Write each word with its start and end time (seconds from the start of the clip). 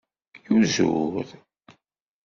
Yuzur. 0.49 1.15